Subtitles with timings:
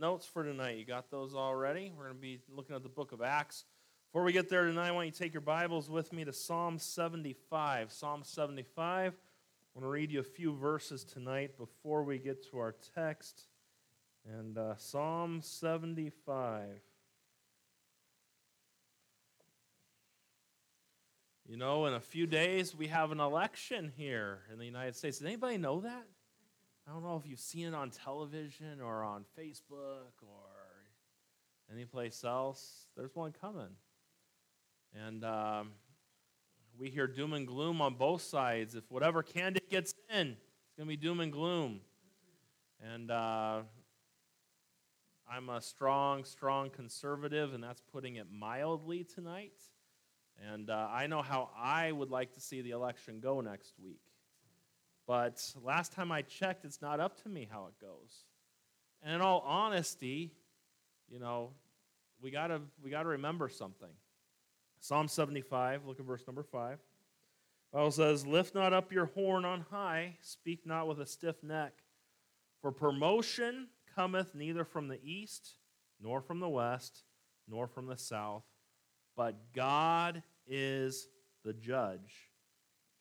[0.00, 0.78] notes for tonight.
[0.78, 1.92] You got those already?
[1.94, 3.64] We're going to be looking at the book of Acts.
[4.10, 6.32] Before we get there tonight, I want you to take your Bibles with me to
[6.32, 7.92] Psalm 75.
[7.92, 9.12] Psalm 75.
[9.12, 13.42] I want to read you a few verses tonight before we get to our text.
[14.26, 16.64] And uh, Psalm 75.
[21.46, 25.18] You know, in a few days, we have an election here in the United States.
[25.18, 26.06] Does anybody know that?
[26.86, 30.50] I don't know if you've seen it on television or on Facebook or
[31.72, 32.86] anyplace else.
[32.96, 33.76] There's one coming.
[35.06, 35.72] And um,
[36.78, 38.74] we hear doom and gloom on both sides.
[38.74, 41.80] If whatever candidate gets in, it's going to be doom and gloom.
[42.92, 43.60] And uh,
[45.30, 49.52] I'm a strong, strong conservative, and that's putting it mildly tonight.
[50.50, 54.00] And uh, I know how I would like to see the election go next week.
[55.10, 58.26] But last time I checked, it's not up to me how it goes.
[59.02, 60.30] And in all honesty,
[61.08, 61.50] you know,
[62.22, 63.88] we gotta we gotta remember something.
[64.78, 66.78] Psalm 75, look at verse number 5.
[67.72, 71.72] Bible says, Lift not up your horn on high, speak not with a stiff neck,
[72.62, 73.66] for promotion
[73.96, 75.56] cometh neither from the east,
[76.00, 77.02] nor from the west,
[77.48, 78.44] nor from the south,
[79.16, 81.08] but God is
[81.44, 82.30] the judge.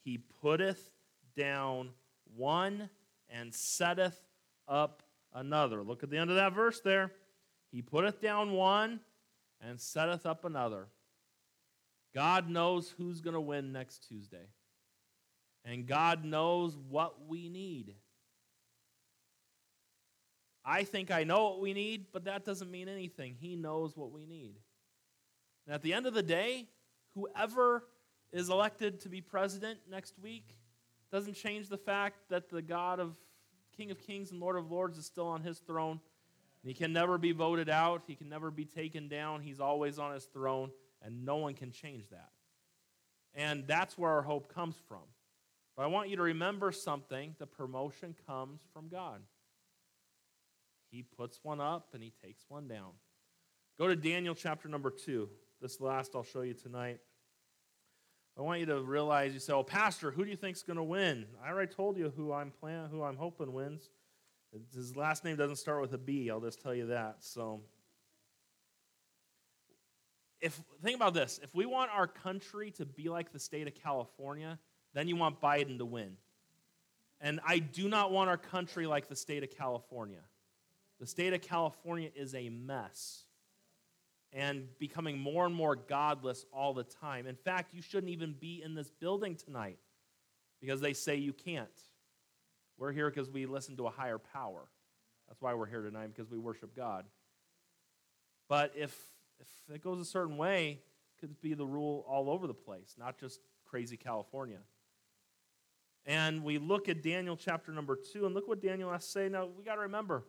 [0.03, 0.89] He putteth
[1.39, 1.91] down
[2.35, 2.89] one
[3.29, 4.19] and setteth
[4.67, 5.81] up another.
[5.81, 7.13] Look at the end of that verse there.
[7.71, 8.99] He putteth down one
[9.61, 10.87] and setteth up another.
[12.13, 14.47] God knows who's going to win next Tuesday.
[15.63, 17.95] And God knows what we need.
[20.65, 23.35] I think I know what we need, but that doesn't mean anything.
[23.39, 24.55] He knows what we need.
[25.65, 26.67] And at the end of the day,
[27.13, 27.85] whoever
[28.31, 30.58] is elected to be president next week
[31.11, 33.15] doesn't change the fact that the God of
[33.75, 35.99] King of Kings and Lord of Lords is still on his throne.
[36.63, 39.41] He can never be voted out, he can never be taken down.
[39.41, 40.71] He's always on his throne,
[41.01, 42.29] and no one can change that.
[43.33, 45.03] And that's where our hope comes from.
[45.77, 49.21] But I want you to remember something the promotion comes from God.
[50.91, 52.91] He puts one up and he takes one down.
[53.77, 55.29] Go to Daniel chapter number 2.
[55.61, 56.99] This last I'll show you tonight.
[58.39, 60.83] I want you to realize you say, "Oh, Pastor, who do you think's going to
[60.83, 63.89] win?" I already told you who I'm plan, who I'm hoping wins.
[64.73, 66.31] His last name doesn't start with a B.
[66.31, 67.17] I'll just tell you that.
[67.19, 67.59] So,
[70.39, 73.75] if think about this, if we want our country to be like the state of
[73.75, 74.57] California,
[74.93, 76.15] then you want Biden to win.
[77.19, 80.21] And I do not want our country like the state of California.
[81.01, 83.25] The state of California is a mess
[84.31, 87.25] and becoming more and more godless all the time.
[87.25, 89.79] In fact, you shouldn't even be in this building tonight
[90.61, 91.67] because they say you can't.
[92.77, 94.69] We're here because we listen to a higher power.
[95.27, 97.05] That's why we're here tonight, because we worship God.
[98.47, 98.95] But if,
[99.39, 102.95] if it goes a certain way, it could be the rule all over the place,
[102.97, 104.59] not just crazy California.
[106.05, 109.29] And we look at Daniel chapter number two, and look what Daniel has to say.
[109.29, 110.23] Now, we got to remember,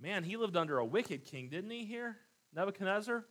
[0.00, 2.16] man, he lived under a wicked king, didn't he, here?
[2.56, 3.24] Nebuchadnezzar?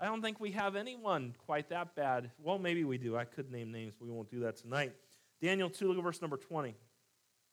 [0.00, 2.30] I don't think we have anyone quite that bad.
[2.42, 3.16] Well, maybe we do.
[3.16, 4.92] I could name names, but we won't do that tonight.
[5.40, 6.74] Daniel 2, look at verse number 20.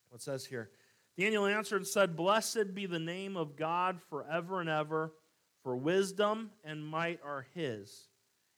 [0.09, 0.69] What says here?
[1.17, 5.13] Daniel answered and said, Blessed be the name of God forever and ever,
[5.61, 8.07] for wisdom and might are his.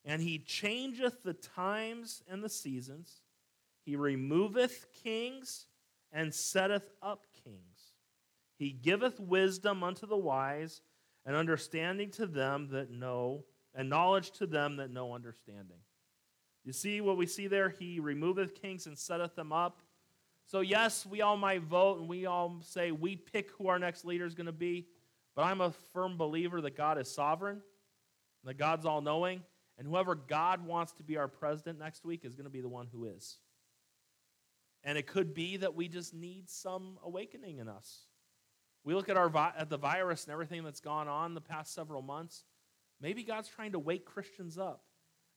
[0.06, 3.22] And he changeth the times and the seasons.
[3.86, 5.66] He removeth kings
[6.12, 7.94] and setteth up kings.
[8.58, 10.82] He giveth wisdom unto the wise
[11.26, 15.78] and understanding to them that know, and knowledge to them that know understanding.
[16.64, 17.70] You see what we see there?
[17.70, 19.82] He removeth kings and setteth them up.
[20.46, 24.06] So, yes, we all might vote and we all say we pick who our next
[24.06, 24.88] leader is going to be,
[25.36, 27.62] but I'm a firm believer that God is sovereign,
[28.44, 29.42] that God's all knowing,
[29.78, 32.70] and whoever God wants to be our president next week is going to be the
[32.70, 33.38] one who is.
[34.84, 38.02] And it could be that we just need some awakening in us.
[38.84, 42.02] We look at, our, at the virus and everything that's gone on the past several
[42.02, 42.44] months.
[43.00, 44.84] Maybe God's trying to wake Christians up.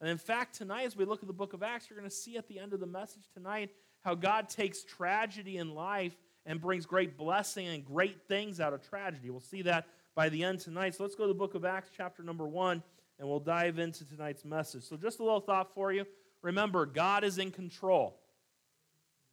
[0.01, 2.15] And in fact, tonight, as we look at the book of Acts, you're going to
[2.15, 3.71] see at the end of the message tonight
[4.03, 8.89] how God takes tragedy in life and brings great blessing and great things out of
[8.89, 9.31] tragedy.
[9.31, 10.95] We'll see that by the end tonight.
[10.95, 12.83] So let's go to the book of Acts, chapter number one,
[13.19, 14.85] and we'll dive into tonight's message.
[14.85, 16.05] So, just a little thought for you.
[16.43, 18.19] Remember, God is in control.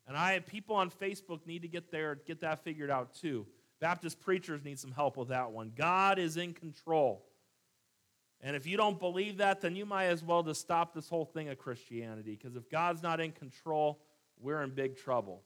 [0.08, 3.46] And I have people on Facebook need to get there, get that figured out too.
[3.84, 5.74] Baptist preachers need some help with that one.
[5.76, 7.26] God is in control.
[8.40, 11.26] And if you don't believe that, then you might as well just stop this whole
[11.26, 12.40] thing of Christianity.
[12.42, 14.00] Because if God's not in control,
[14.40, 15.44] we're in big trouble.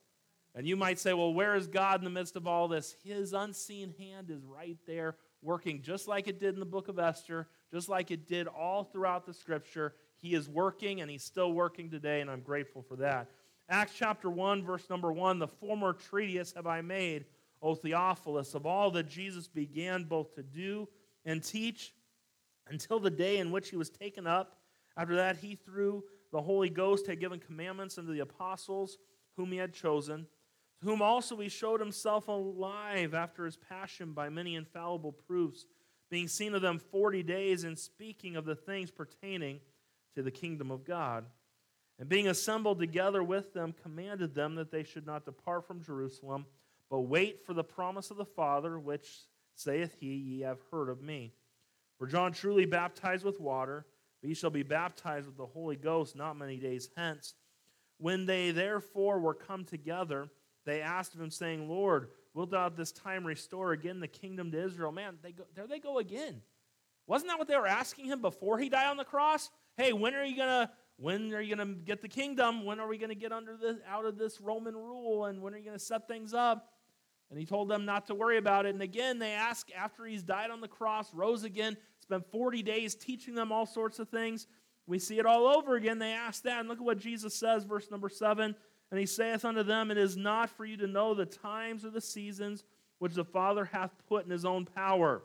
[0.53, 2.95] And you might say, well, where is God in the midst of all this?
[3.03, 6.99] His unseen hand is right there working just like it did in the book of
[6.99, 9.95] Esther, just like it did all throughout the scripture.
[10.15, 13.31] He is working and he's still working today, and I'm grateful for that.
[13.67, 17.25] Acts chapter 1, verse number 1 The former treatise have I made,
[17.61, 20.87] O Theophilus, of all that Jesus began both to do
[21.25, 21.93] and teach
[22.69, 24.57] until the day in which he was taken up.
[24.95, 28.97] After that, he, through the Holy Ghost, had given commandments unto the apostles
[29.35, 30.27] whom he had chosen,
[30.79, 35.65] to whom also he showed himself alive after his passion by many infallible proofs,
[36.09, 39.59] being seen of them forty days, and speaking of the things pertaining
[40.15, 41.25] to the kingdom of God.
[41.99, 46.45] And being assembled together with them, commanded them that they should not depart from Jerusalem,
[46.89, 49.07] but wait for the promise of the Father, which
[49.55, 51.33] saith he, Ye have heard of me.
[51.97, 53.85] For John truly baptized with water,
[54.21, 57.33] but ye shall be baptized with the Holy Ghost not many days hence.
[57.97, 60.29] When they therefore were come together,
[60.65, 64.51] they asked of him, saying, Lord, wilt thou at this time restore again the kingdom
[64.51, 64.91] to Israel?
[64.91, 66.41] Man, they go, there they go again.
[67.07, 69.49] Wasn't that what they were asking him before he died on the cross?
[69.77, 72.65] Hey, when are you gonna when are you gonna get the kingdom?
[72.65, 75.25] When are we gonna get under this out of this Roman rule?
[75.25, 76.69] And when are you gonna set things up?
[77.29, 78.73] And he told them not to worry about it.
[78.73, 82.95] And again, they ask after he's died on the cross, rose again, spent 40 days
[82.95, 84.47] teaching them all sorts of things.
[84.85, 85.99] We see it all over again.
[85.99, 86.59] They ask that.
[86.59, 88.55] And look at what Jesus says, verse number 7.
[88.89, 91.89] And he saith unto them, It is not for you to know the times or
[91.89, 92.63] the seasons
[92.99, 95.21] which the Father hath put in his own power,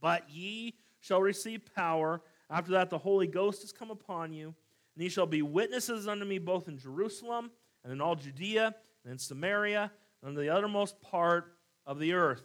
[0.00, 2.20] but ye shall receive power.
[2.48, 4.54] After that, the Holy Ghost is come upon you,
[4.94, 7.50] and ye shall be witnesses unto me both in Jerusalem
[7.82, 8.74] and in all Judea
[9.04, 9.90] and in Samaria
[10.24, 12.42] on the uttermost part of the earth.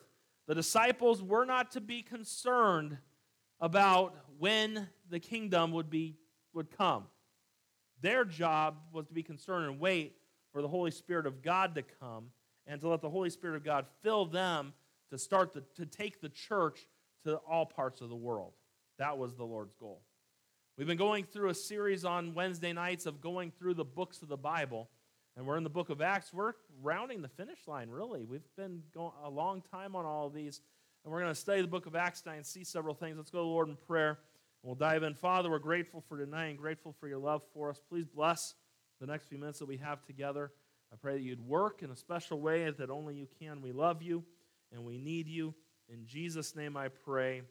[0.47, 2.97] The disciples were not to be concerned
[3.59, 6.17] about when the kingdom would, be,
[6.53, 7.05] would come.
[8.01, 10.15] Their job was to be concerned and wait
[10.51, 12.25] for the Holy Spirit of God to come
[12.67, 14.73] and to let the Holy Spirit of God fill them
[15.11, 16.87] to start the, to take the church
[17.23, 18.53] to all parts of the world.
[18.97, 20.01] That was the Lord's goal.
[20.77, 24.29] We've been going through a series on Wednesday nights of going through the books of
[24.29, 24.89] the Bible.
[25.37, 26.33] And we're in the book of Acts.
[26.33, 28.23] We're rounding the finish line, really.
[28.23, 30.61] We've been going a long time on all of these.
[31.03, 33.17] And we're going to study the book of Acts tonight and see several things.
[33.17, 34.09] Let's go to the Lord in prayer.
[34.09, 34.17] And
[34.63, 35.13] We'll dive in.
[35.13, 37.81] Father, we're grateful for tonight and grateful for your love for us.
[37.89, 38.55] Please bless
[38.99, 40.51] the next few minutes that we have together.
[40.93, 43.61] I pray that you'd work in a special way that only you can.
[43.61, 44.23] We love you
[44.73, 45.55] and we need you.
[45.89, 47.41] In Jesus' name I pray.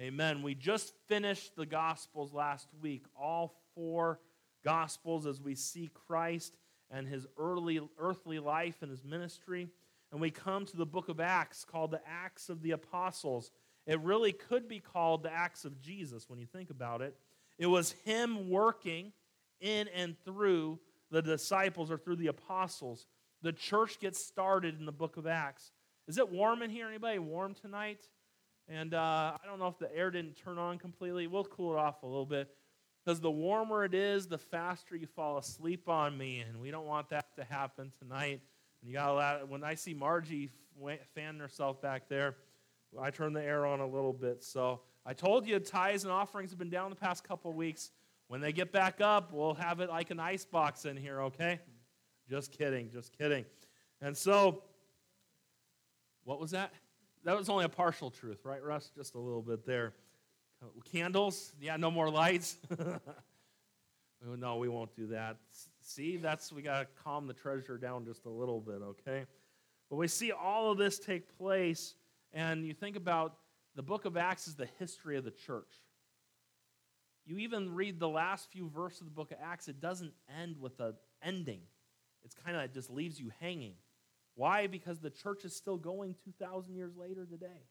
[0.00, 0.42] Amen.
[0.42, 4.20] We just finished the Gospels last week, all four
[4.64, 6.54] Gospels as we see Christ
[6.94, 9.68] and his early earthly life and his ministry.
[10.12, 13.50] And we come to the book of Acts called the Acts of the Apostles.
[13.86, 17.16] It really could be called the Acts of Jesus when you think about it.
[17.58, 19.12] It was him working
[19.60, 20.78] in and through
[21.10, 23.06] the disciples or through the apostles.
[23.42, 25.72] The church gets started in the book of Acts.
[26.06, 26.88] Is it warm in here?
[26.88, 28.08] Anybody warm tonight?
[28.68, 31.26] And uh, I don't know if the air didn't turn on completely.
[31.26, 32.48] We'll cool it off a little bit.
[33.04, 36.86] Because the warmer it is, the faster you fall asleep on me, and we don't
[36.86, 38.40] want that to happen tonight.
[38.80, 39.48] And you got a lot.
[39.48, 40.50] When I see Margie
[41.14, 42.36] fanning herself back there,
[42.98, 44.42] I turn the air on a little bit.
[44.42, 47.90] So I told you tithes and offerings have been down the past couple weeks.
[48.28, 51.20] When they get back up, we'll have it like an ice box in here.
[51.22, 51.60] Okay?
[52.28, 52.90] Just kidding.
[52.90, 53.44] Just kidding.
[54.00, 54.62] And so,
[56.24, 56.72] what was that?
[57.24, 58.90] That was only a partial truth, right, Russ?
[58.96, 59.92] Just a little bit there.
[60.64, 61.52] Uh, candles?
[61.60, 62.56] Yeah, no more lights?
[64.26, 65.36] Oh, no, we won't do that.
[65.82, 69.26] See, that's we got to calm the treasure down just a little bit, okay?
[69.90, 71.94] But we see all of this take place,
[72.32, 73.34] and you think about
[73.74, 75.68] the book of Acts is the history of the church.
[77.26, 80.56] You even read the last few verses of the book of Acts, it doesn't end
[80.58, 81.60] with an ending.
[82.24, 83.74] It's kind of just leaves you hanging.
[84.36, 84.66] Why?
[84.68, 87.68] Because the church is still going 2,000 years later today.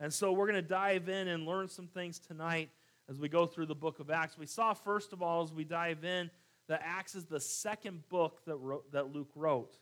[0.00, 2.70] And so we're going to dive in and learn some things tonight
[3.08, 4.38] as we go through the book of Acts.
[4.38, 6.30] We saw, first of all, as we dive in,
[6.68, 9.76] that Acts is the second book that, wrote, that Luke wrote.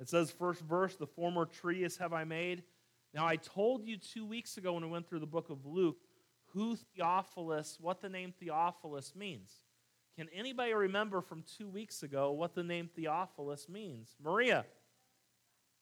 [0.00, 2.62] It says, first verse, the former treatise have I made.
[3.14, 5.98] Now, I told you two weeks ago when we went through the book of Luke
[6.54, 9.50] who Theophilus, what the name Theophilus means.
[10.16, 14.14] Can anybody remember from two weeks ago what the name Theophilus means?
[14.22, 14.64] Maria,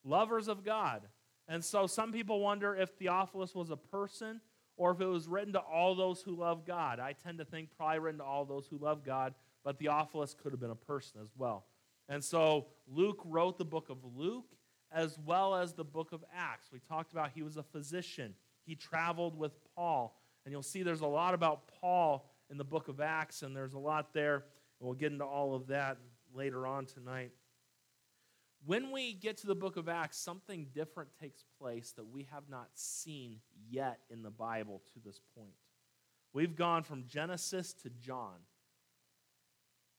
[0.05, 1.03] lovers of God.
[1.49, 4.41] And so some people wonder if Theophilus was a person
[4.77, 6.99] or if it was written to all those who love God.
[6.99, 9.35] I tend to think probably written to all those who love God,
[9.65, 11.67] but Theophilus could have been a person as well.
[12.09, 14.57] And so Luke wrote the book of Luke
[14.91, 16.71] as well as the book of Acts.
[16.73, 18.35] We talked about he was a physician,
[18.65, 20.19] he traveled with Paul.
[20.45, 23.75] And you'll see there's a lot about Paul in the book of Acts, and there's
[23.75, 24.35] a lot there.
[24.35, 25.99] And we'll get into all of that
[26.35, 27.31] later on tonight.
[28.65, 32.45] When we get to the book of Acts, something different takes place that we have
[32.49, 33.41] not seen
[33.71, 35.55] yet in the Bible to this point.
[36.33, 38.37] We've gone from Genesis to John.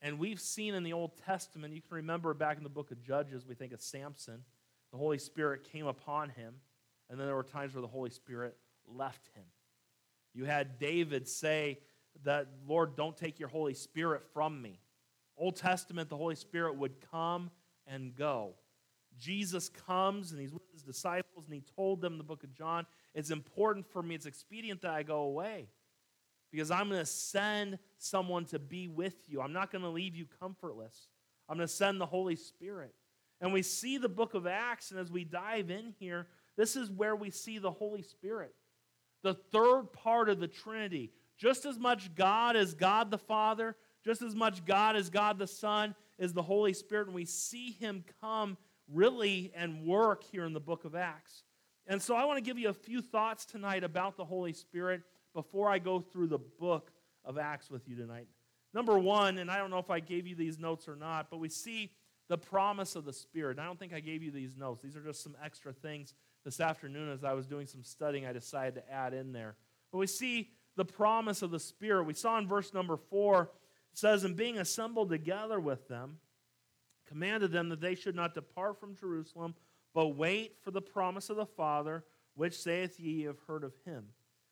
[0.02, 3.02] And we've seen in the Old Testament, you can remember back in the book of
[3.02, 4.44] Judges, we think of Samson.
[4.92, 6.56] The Holy Spirit came upon him,
[7.10, 9.46] and then there were times where the Holy Spirit left him.
[10.34, 11.80] You had David say
[12.24, 14.80] that, Lord, don't take your Holy Spirit from me.
[15.38, 17.50] Old Testament, the Holy Spirit would come
[17.88, 18.56] and go.
[19.20, 22.86] Jesus comes and he's with his disciples, and he told them the book of John,
[23.14, 25.68] It's important for me, it's expedient that I go away
[26.54, 29.42] because I'm going to send someone to be with you.
[29.42, 31.08] I'm not going to leave you comfortless.
[31.50, 32.94] I'm going to send the Holy Spirit.
[33.42, 36.92] And we see the book of Acts, and as we dive in here, this is
[36.92, 38.54] where we see the Holy Spirit,
[39.24, 41.12] the third part of the Trinity.
[41.40, 43.76] Just as much God as God the Father,
[44.06, 47.08] just as much God as God the Son, is the Holy Spirit.
[47.08, 48.58] And we see him come
[48.92, 51.44] really and work here in the book of Acts.
[51.86, 55.02] And so I want to give you a few thoughts tonight about the Holy Spirit
[55.34, 56.92] before I go through the book
[57.26, 58.28] of Acts with you tonight.
[58.74, 61.38] Number one, and I don't know if I gave you these notes or not, but
[61.38, 61.92] we see
[62.30, 63.60] the promise of the Spirit.
[63.60, 64.82] I don't think I gave you these notes.
[64.82, 66.14] These are just some extra things
[66.44, 69.56] this afternoon as I was doing some studying, I decided to add in there.
[69.92, 72.04] But we see the promise of the Spirit.
[72.04, 73.52] We saw in verse number four,
[73.94, 76.18] it says, And being assembled together with them,
[77.08, 79.54] commanded them that they should not depart from Jerusalem,
[79.94, 82.04] but wait for the promise of the Father,
[82.36, 84.06] which saith ye have heard of him.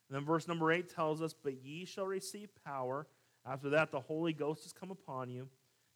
[0.08, 3.08] And then verse number 8 tells us, But ye shall receive power.
[3.44, 5.42] After that, the Holy Ghost is come upon you.
[5.42, 5.50] And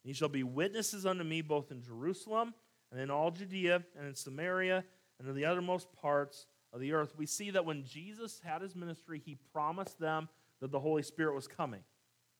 [0.04, 2.52] ye shall be witnesses unto me both in Jerusalem
[2.90, 4.84] and in all Judea and in Samaria
[5.20, 7.14] and in the uttermost parts of the earth.
[7.16, 10.28] We see that when Jesus had his ministry, he promised them
[10.60, 11.84] that the Holy Spirit was coming.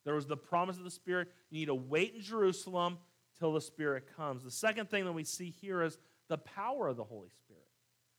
[0.07, 1.29] There was the promise of the Spirit.
[1.51, 2.99] You need to wait in Jerusalem
[3.39, 4.45] till the Spirit comes.
[4.45, 5.99] The second thing that we see here is
[6.29, 7.67] the power of the Holy Spirit.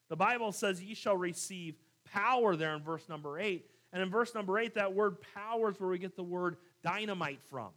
[0.09, 1.75] The Bible says, Ye shall receive
[2.13, 3.65] power there in verse number 8.
[3.93, 7.39] And in verse number 8, that word power is where we get the word dynamite
[7.49, 7.69] from.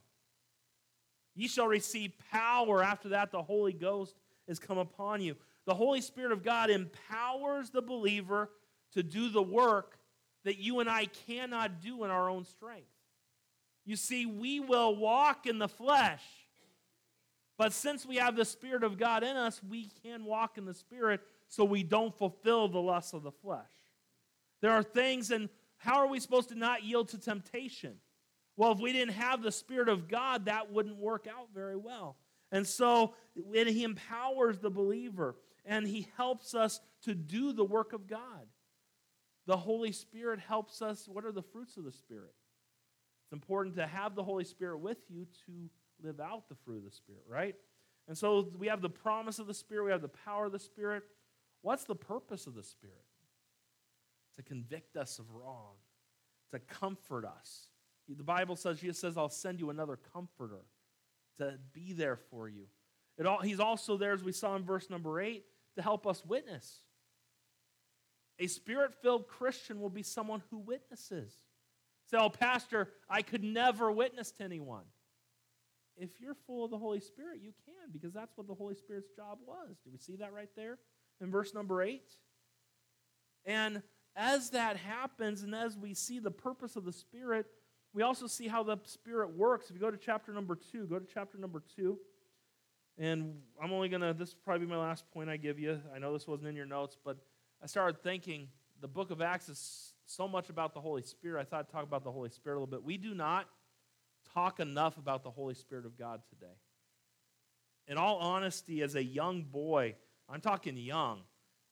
[1.37, 2.83] Ye shall receive power.
[2.83, 4.17] After that, the Holy Ghost
[4.49, 5.37] is come upon you.
[5.67, 8.51] The Holy Spirit of God empowers the believer
[8.95, 9.99] to do the work
[10.45, 12.89] that you and I cannot do in our own strength.
[13.85, 16.23] You see, we will walk in the flesh,
[17.59, 20.75] but since we have the Spirit of God in us, we can walk in the
[20.75, 23.71] Spirit so we don't fulfill the lusts of the flesh.
[24.63, 27.97] There are things, and how are we supposed to not yield to temptation?
[28.57, 32.17] Well, if we didn't have the Spirit of God, that wouldn't work out very well.
[32.53, 37.93] And so when He empowers the believer and He helps us to do the work
[37.93, 38.47] of God.
[39.47, 41.09] The Holy Spirit helps us.
[41.09, 42.35] What are the fruits of the Spirit?
[43.31, 45.71] It's important to have the Holy Spirit with you to
[46.03, 47.55] live out the fruit of the Spirit, right?
[48.09, 50.59] And so we have the promise of the Spirit, we have the power of the
[50.59, 51.05] Spirit.
[51.63, 53.05] What's the purpose of the Spirit?
[54.41, 55.75] to convict us of wrong,
[56.53, 57.69] to comfort us.
[58.09, 60.65] The Bible says, Jesus says, I'll send you another comforter
[61.39, 62.67] to be there for you.
[63.25, 65.45] All, he's also there, as we saw in verse number eight,
[65.77, 66.81] to help us witness.
[68.39, 71.33] A spirit filled Christian will be someone who witnesses.
[72.11, 74.83] Say, oh, Pastor, I could never witness to anyone.
[75.97, 79.11] If you're full of the Holy Spirit, you can, because that's what the Holy Spirit's
[79.15, 79.77] job was.
[79.85, 80.79] Do we see that right there
[81.21, 82.11] in verse number eight?
[83.45, 83.83] And
[84.17, 87.47] as that happens and as we see the purpose of the Spirit,
[87.93, 89.67] we also see how the Spirit works.
[89.69, 91.97] If you go to chapter number two, go to chapter number two.
[92.99, 95.81] And I'm only going to, this will probably be my last point I give you.
[95.95, 97.19] I know this wasn't in your notes, but
[97.63, 98.49] I started thinking
[98.81, 101.41] the book of Acts is so much about the Holy Spirit.
[101.41, 102.85] I thought I'd talk about the Holy Spirit a little bit.
[102.85, 103.47] We do not
[104.35, 106.53] talk enough about the Holy Spirit of God today.
[107.87, 109.95] In all honesty, as a young boy,
[110.29, 111.21] I'm talking young,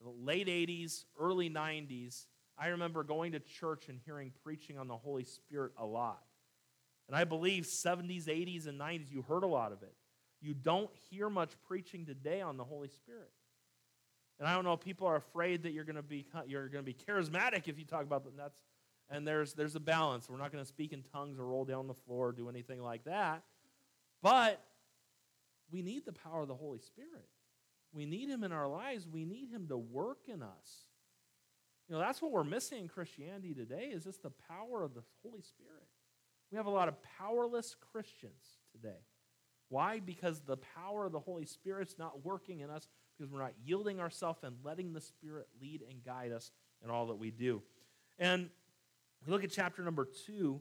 [0.00, 2.26] late 80s, early 90s,
[2.56, 6.22] I remember going to church and hearing preaching on the Holy Spirit a lot.
[7.08, 9.94] And I believe 70s, 80s, and 90s, you heard a lot of it.
[10.40, 13.30] You don't hear much preaching today on the Holy Spirit.
[14.38, 16.86] And I don't know, people are afraid that you're going to be you're going to
[16.90, 18.58] be charismatic if you talk about the nuts.
[19.10, 20.28] And there's there's a balance.
[20.28, 22.82] We're not going to speak in tongues or roll down the floor or do anything
[22.82, 23.42] like that.
[24.22, 24.62] But
[25.70, 27.26] we need the power of the Holy Spirit.
[27.92, 29.06] We need him in our lives.
[29.10, 30.86] We need him to work in us.
[31.88, 35.02] You know, that's what we're missing in Christianity today is just the power of the
[35.22, 35.86] Holy Spirit.
[36.50, 39.00] We have a lot of powerless Christians today.
[39.70, 40.00] Why?
[40.00, 44.00] Because the power of the Holy Spirit's not working in us because we're not yielding
[44.00, 46.52] ourselves and letting the Spirit lead and guide us
[46.84, 47.62] in all that we do.
[48.18, 48.48] And
[49.26, 50.60] we look at chapter number two,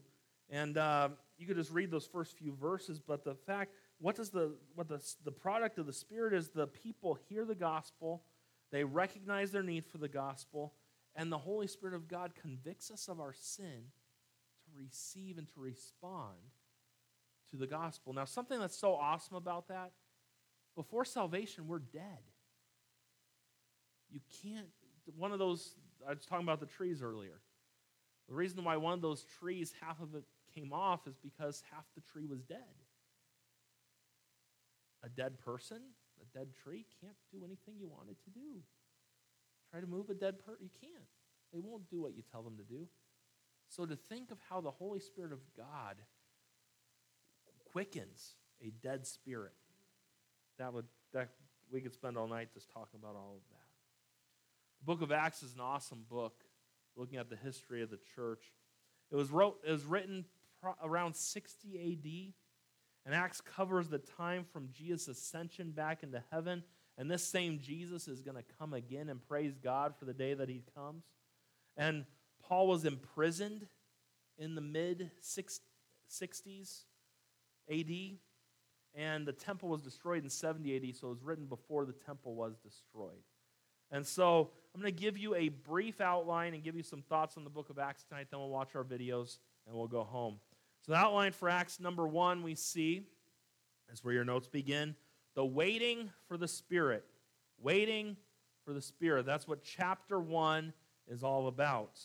[0.49, 4.29] and uh, you could just read those first few verses, but the fact what does
[4.29, 8.23] the what the, the product of the Spirit is the people hear the gospel,
[8.71, 10.73] they recognize their need for the gospel,
[11.15, 13.91] and the Holy Spirit of God convicts us of our sin
[14.65, 16.35] to receive and to respond
[17.51, 18.13] to the gospel.
[18.13, 19.91] Now, something that's so awesome about that,
[20.75, 22.19] before salvation, we're dead.
[24.11, 24.67] You can't,
[25.17, 25.75] one of those,
[26.07, 27.39] I was talking about the trees earlier.
[28.27, 30.23] The reason why one of those trees, half of it
[30.53, 32.57] came off, is because half the tree was dead.
[35.03, 35.79] A dead person,
[36.21, 38.61] a dead tree, can't do anything you want it to do.
[39.71, 41.05] Try to move a dead person, you can't.
[41.53, 42.87] They won't do what you tell them to do.
[43.69, 45.97] So to think of how the Holy Spirit of God
[47.71, 49.53] quickens a dead spirit,
[50.57, 51.29] that would that
[51.71, 53.66] we could spend all night just talking about all of that.
[54.79, 56.43] The book of Acts is an awesome book,
[56.95, 58.43] looking at the history of the church.
[59.11, 60.25] It was wrote it was written
[60.83, 62.33] around 60 A.D.
[63.05, 66.63] And Acts covers the time from Jesus' ascension back into heaven.
[66.97, 70.33] And this same Jesus is going to come again and praise God for the day
[70.33, 71.03] that he comes.
[71.77, 72.05] And
[72.43, 73.67] Paul was imprisoned
[74.37, 75.59] in the mid 60s
[77.71, 77.91] AD,
[78.95, 82.35] and the temple was destroyed in 70 AD, so it was written before the temple
[82.35, 83.23] was destroyed.
[83.91, 87.35] And so I'm going to give you a brief outline and give you some thoughts
[87.35, 88.27] on the book of Acts tonight.
[88.29, 90.35] Then we'll watch our videos and we'll go home.
[90.85, 93.01] So, the outline for Acts number one, we see,
[93.91, 94.95] is where your notes begin
[95.33, 97.03] the waiting for the Spirit.
[97.59, 98.17] Waiting
[98.65, 99.25] for the Spirit.
[99.25, 100.73] That's what chapter one
[101.07, 101.99] is all about.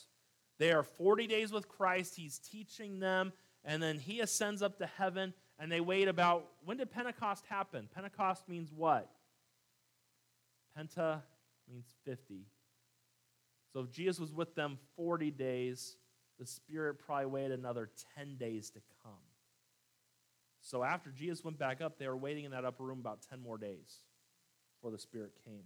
[0.57, 2.15] They are 40 days with Christ.
[2.15, 6.77] He's teaching them, and then he ascends up to heaven, and they wait about when
[6.77, 7.87] did Pentecost happen?
[7.93, 9.11] Pentecost means what?
[10.75, 11.21] Penta
[11.69, 12.47] means 50.
[13.73, 15.97] So if Jesus was with them 40 days,
[16.39, 19.11] the Spirit probably waited another 10 days to come.
[20.61, 23.41] So after Jesus went back up, they were waiting in that upper room about 10
[23.41, 24.01] more days
[24.75, 25.63] before the Spirit came.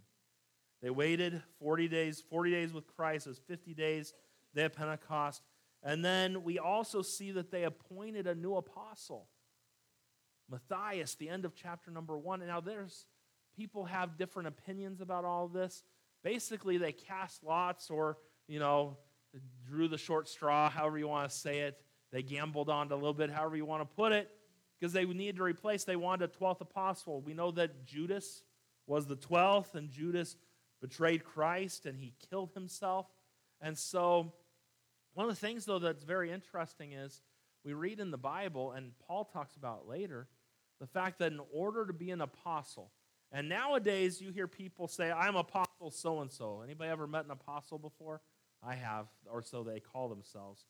[0.81, 4.13] They waited 40 days, 40 days with Christ, as 50 days,
[4.53, 5.41] they had Pentecost.
[5.83, 9.27] And then we also see that they appointed a new apostle,
[10.49, 12.41] Matthias, the end of chapter number one.
[12.41, 13.05] And now there's
[13.55, 15.83] people have different opinions about all this.
[16.27, 18.17] Basically, they cast lots or,
[18.49, 18.97] you know,
[19.65, 21.79] drew the short straw, however you want to say it.
[22.11, 24.29] They gambled on it a little bit, however you want to put it,
[24.77, 27.21] because they needed to replace, they wanted a 12th apostle.
[27.21, 28.43] We know that Judas
[28.87, 30.35] was the 12th, and Judas
[30.81, 33.07] betrayed Christ and he killed himself.
[33.61, 34.33] And so,
[35.13, 37.21] one of the things, though, that's very interesting is
[37.63, 40.27] we read in the Bible, and Paul talks about later,
[40.81, 42.91] the fact that in order to be an apostle,
[43.31, 46.61] and nowadays you hear people say, I'm apostle so and so.
[46.61, 48.21] Anybody ever met an apostle before?
[48.63, 50.65] I have, or so they call themselves.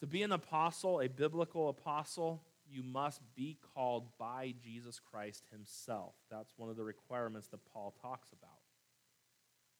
[0.00, 6.14] To be an apostle, a biblical apostle, you must be called by Jesus Christ himself.
[6.30, 8.50] That's one of the requirements that Paul talks about.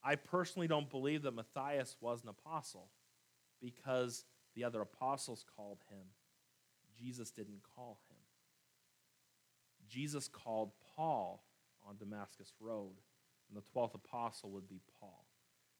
[0.03, 2.89] I personally don't believe that Matthias was an apostle
[3.61, 6.05] because the other apostles called him.
[6.97, 8.17] Jesus didn't call him.
[9.87, 11.43] Jesus called Paul
[11.87, 12.95] on Damascus Road,
[13.47, 15.25] and the 12th apostle would be Paul.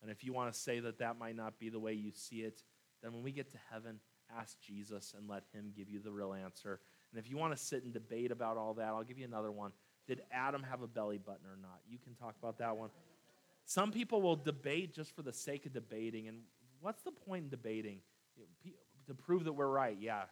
[0.01, 2.41] And if you want to say that that might not be the way you see
[2.41, 2.61] it,
[3.01, 3.99] then when we get to heaven,
[4.39, 6.79] ask Jesus and let him give you the real answer.
[7.11, 9.51] And if you want to sit and debate about all that, I'll give you another
[9.51, 9.71] one.
[10.07, 11.79] Did Adam have a belly button or not?
[11.89, 12.89] You can talk about that one.
[13.65, 16.27] Some people will debate just for the sake of debating.
[16.27, 16.41] And
[16.79, 17.99] what's the point in debating?
[19.07, 20.23] To prove that we're right, yeah.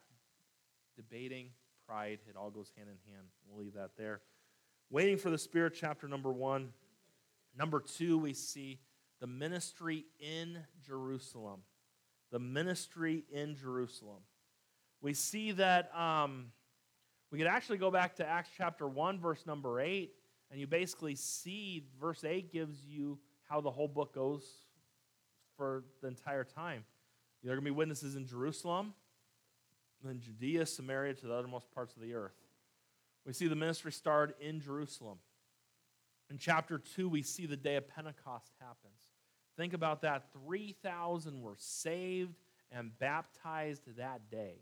[0.95, 1.49] Debating,
[1.87, 3.27] pride, it all goes hand in hand.
[3.47, 4.21] We'll leave that there.
[4.95, 6.69] Waiting for the Spirit, chapter number one.
[7.53, 8.79] Number two, we see
[9.19, 11.63] the ministry in Jerusalem.
[12.31, 14.19] The ministry in Jerusalem.
[15.01, 16.45] We see that um,
[17.29, 20.13] we could actually go back to Acts chapter 1, verse number 8,
[20.49, 24.45] and you basically see verse 8 gives you how the whole book goes
[25.57, 26.85] for the entire time.
[27.43, 28.93] There are going to be witnesses in Jerusalem,
[30.05, 32.44] then Judea, Samaria, to the uttermost parts of the earth.
[33.25, 35.17] We see the ministry started in Jerusalem.
[36.29, 39.01] In chapter 2, we see the day of Pentecost happens.
[39.57, 40.31] Think about that.
[40.33, 42.35] 3,000 were saved
[42.71, 44.55] and baptized that day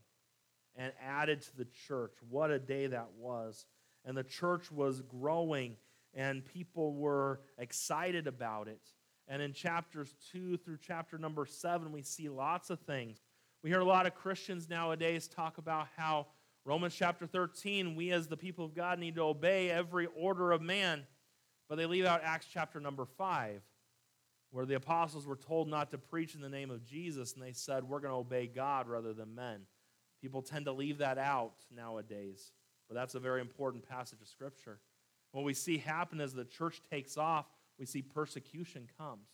[0.76, 2.14] and added to the church.
[2.30, 3.66] What a day that was.
[4.06, 5.78] And the church was growing,
[6.14, 8.82] and people were excited about it.
[9.28, 13.22] And in chapters 2 through chapter number 7, we see lots of things.
[13.64, 16.28] We hear a lot of Christians nowadays talk about how
[16.66, 20.62] Romans chapter 13, we as the people of God need to obey every order of
[20.62, 21.06] man.
[21.68, 23.62] But they leave out Acts chapter number 5,
[24.52, 27.52] where the apostles were told not to preach in the name of Jesus, and they
[27.52, 29.62] said, We're going to obey God rather than men.
[30.22, 32.52] People tend to leave that out nowadays.
[32.88, 34.80] but that's a very important passage of Scripture.
[35.32, 37.46] What we see happen as the church takes off,
[37.78, 39.28] we see persecution comes.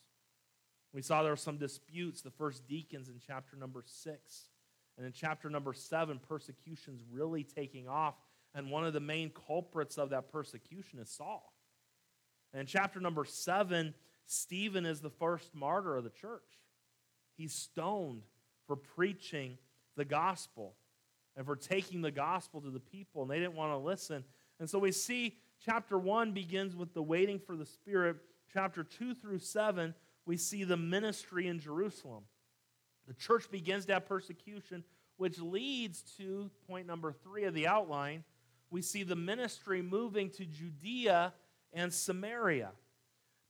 [0.94, 4.50] We saw there were some disputes, the first deacons in chapter number six.
[5.00, 8.16] And in chapter number seven, persecution's really taking off.
[8.54, 11.54] And one of the main culprits of that persecution is Saul.
[12.52, 13.94] And in chapter number seven,
[14.26, 16.44] Stephen is the first martyr of the church.
[17.38, 18.24] He's stoned
[18.68, 19.58] for preaching
[19.96, 20.76] the gospel
[21.38, 24.26] and for taking the gospel to the people, and they didn't want to listen.
[24.60, 28.18] And so we see chapter 1 begins with the waiting for the Spirit.
[28.52, 32.26] Chapter 2 through 7, we see the ministry in Jerusalem.
[33.10, 34.84] The church begins to have persecution,
[35.18, 38.24] which leads to point number three of the outline.
[38.70, 41.34] We see the ministry moving to Judea
[41.74, 42.70] and Samaria.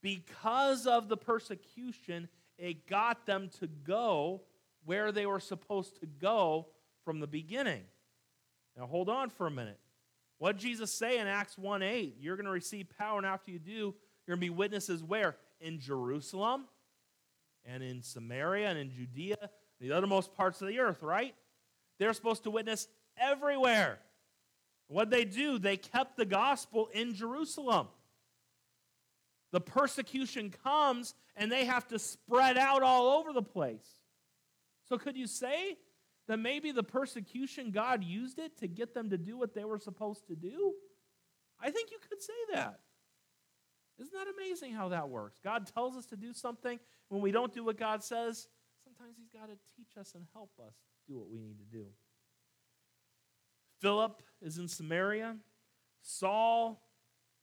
[0.01, 4.43] Because of the persecution, it got them to go
[4.85, 6.67] where they were supposed to go
[7.03, 7.83] from the beginning.
[8.77, 9.79] Now, hold on for a minute.
[10.37, 12.15] What did Jesus say in Acts 1 8?
[12.21, 13.93] You're going to receive power, and after you do,
[14.25, 15.35] you're going to be witnesses where?
[15.59, 16.63] In Jerusalem,
[17.65, 21.35] and in Samaria, and in Judea, the uttermost parts of the earth, right?
[21.99, 23.99] They're supposed to witness everywhere.
[24.87, 27.87] What they do, they kept the gospel in Jerusalem.
[29.51, 33.87] The persecution comes and they have to spread out all over the place.
[34.87, 35.77] So, could you say
[36.27, 39.79] that maybe the persecution, God used it to get them to do what they were
[39.79, 40.73] supposed to do?
[41.59, 42.79] I think you could say that.
[43.99, 45.39] Isn't that amazing how that works?
[45.43, 46.79] God tells us to do something.
[47.09, 48.47] When we don't do what God says,
[48.83, 50.73] sometimes He's got to teach us and help us
[51.07, 51.85] do what we need to do.
[53.81, 55.35] Philip is in Samaria.
[56.01, 56.81] Saul,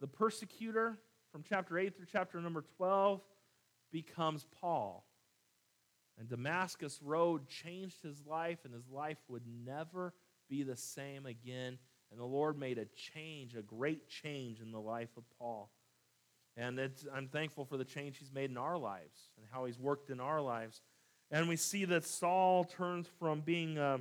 [0.00, 0.98] the persecutor,
[1.30, 3.20] from chapter 8 through chapter number 12
[3.92, 5.04] becomes Paul.
[6.18, 10.14] And Damascus Road changed his life, and his life would never
[10.48, 11.78] be the same again.
[12.10, 15.70] And the Lord made a change, a great change in the life of Paul.
[16.56, 16.80] And
[17.14, 20.20] I'm thankful for the change he's made in our lives and how he's worked in
[20.20, 20.80] our lives.
[21.30, 24.00] And we see that Saul turns from being a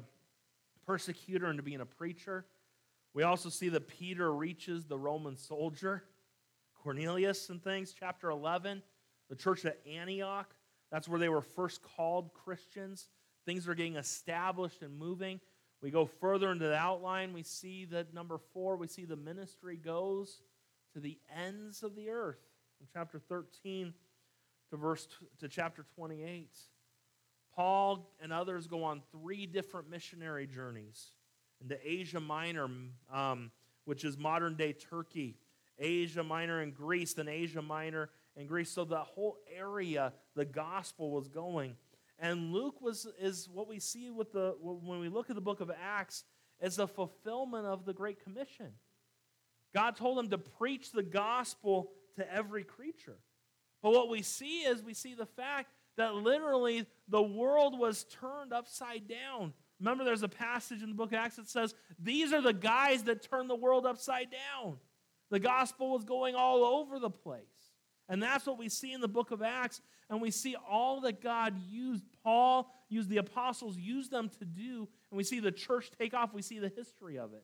[0.86, 2.46] persecutor into being a preacher.
[3.14, 6.04] We also see that Peter reaches the Roman soldier
[6.86, 8.84] Cornelius and things, chapter 11,
[9.28, 10.54] the church at Antioch.
[10.92, 13.08] That's where they were first called Christians.
[13.48, 15.40] Things are getting established and moving.
[15.82, 17.34] We go further into the outline.
[17.34, 20.42] We see that number four, we see the ministry goes
[20.96, 22.40] to the ends of the earth.
[22.78, 23.94] From chapter 13
[24.72, 25.08] to verse
[25.40, 26.50] to chapter 28.
[27.54, 31.12] Paul and others go on three different missionary journeys
[31.62, 32.70] into Asia Minor,
[33.14, 33.52] um,
[33.84, 35.36] which is modern day Turkey.
[35.78, 38.72] Asia Minor and Greece, then Asia Minor and Greece.
[38.72, 41.76] So the whole area, the gospel was going.
[42.18, 45.60] And Luke was is what we see with the when we look at the book
[45.60, 46.24] of Acts
[46.62, 48.72] as the fulfillment of the Great Commission.
[49.76, 53.18] God told him to preach the gospel to every creature.
[53.84, 58.54] But what we see is we see the fact that literally the world was turned
[58.54, 59.54] upside down.
[59.82, 63.04] Remember, there's a passage in the book of Acts that says, These are the guys
[63.04, 64.78] that turn the world upside down.
[65.30, 67.44] The gospel was going all over the place.
[68.08, 69.82] And that's what we see in the book of Acts.
[70.10, 74.88] And we see all that God used Paul, used the apostles, used them to do.
[75.12, 76.34] And we see the church take off.
[76.34, 77.44] We see the history of it.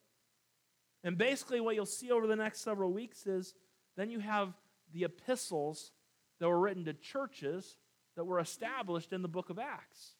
[1.03, 3.53] And basically, what you'll see over the next several weeks is
[3.97, 4.53] then you have
[4.93, 5.91] the epistles
[6.39, 7.77] that were written to churches
[8.15, 10.15] that were established in the book of Acts.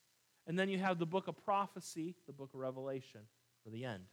[0.48, 3.22] And then you have the book of prophecy, the book of Revelation,
[3.64, 4.04] for the end.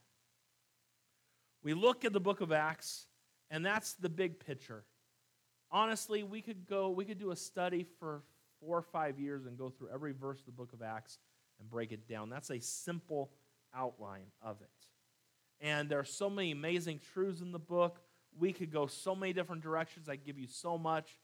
[1.63, 3.07] We look at the book of Acts
[3.49, 4.83] and that's the big picture.
[5.71, 8.23] Honestly, we could go, we could do a study for
[8.59, 11.17] four or five years and go through every verse of the book of Acts
[11.59, 12.29] and break it down.
[12.29, 13.31] That's a simple
[13.75, 14.78] outline of it.
[15.61, 17.99] And there are so many amazing truths in the book.
[18.37, 20.07] We could go so many different directions.
[20.07, 21.19] I give you so much,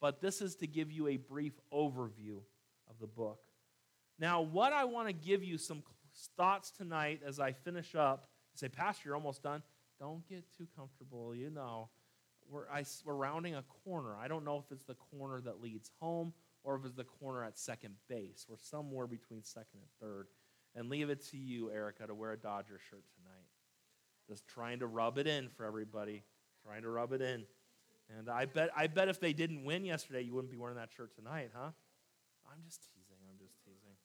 [0.00, 2.38] but this is to give you a brief overview
[2.88, 3.40] of the book.
[4.18, 5.82] Now, what I want to give you some
[6.36, 8.28] thoughts tonight as I finish up.
[8.54, 9.62] say, Pastor, you're almost done.
[9.98, 11.34] Don't get too comfortable.
[11.34, 11.88] You know,
[12.48, 14.16] we're, I, we're rounding a corner.
[14.16, 16.32] I don't know if it's the corner that leads home
[16.64, 18.46] or if it's the corner at second base.
[18.48, 20.26] We're somewhere between second and third.
[20.74, 23.19] And leave it to you, Erica, to wear a Dodger shirt tonight.
[24.30, 26.22] Just trying to rub it in for everybody.
[26.64, 27.44] Trying to rub it in.
[28.16, 30.90] And I bet, I bet if they didn't win yesterday, you wouldn't be wearing that
[30.96, 31.70] shirt tonight, huh?
[32.50, 33.16] I'm just teasing.
[33.28, 33.96] I'm just teasing.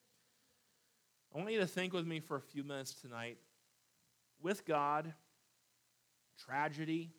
[1.33, 3.37] I want you to think with me for a few minutes tonight.
[4.41, 5.13] With God,
[6.43, 7.11] Tragedy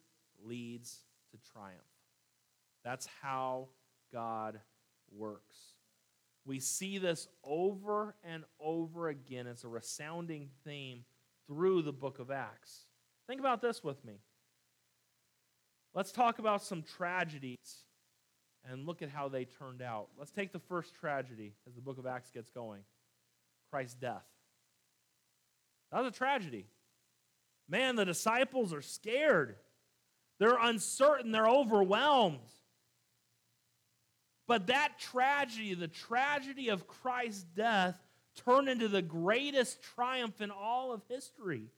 [0.45, 0.99] leads
[1.31, 1.79] to triumph.
[2.85, 3.69] That's how
[4.13, 4.61] God
[5.17, 5.57] works.
[6.45, 9.47] We see this over and over again.
[9.47, 11.05] It's a resounding theme
[11.47, 12.87] through the book of Acts.
[13.27, 14.15] Think about this with me.
[15.95, 17.85] Let's talk about some tragedies
[18.71, 20.09] and look at how they turned out.
[20.19, 22.83] Let's take the first tragedy as the book of Acts gets going
[23.71, 24.25] Christ's death.
[25.91, 26.67] That was a tragedy.
[27.69, 29.57] Man, the disciples are scared.
[30.39, 31.33] They're uncertain.
[31.33, 32.39] They're overwhelmed.
[34.47, 37.99] But that tragedy, the tragedy of Christ's death,
[38.45, 41.71] turned into the greatest triumph in all of history.